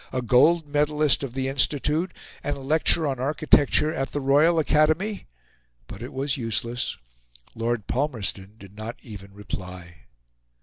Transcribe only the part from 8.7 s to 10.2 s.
not even reply.